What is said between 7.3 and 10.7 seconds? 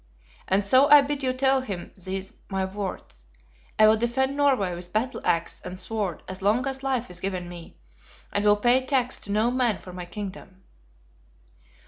me, and will pay tax to no man for my kingdom."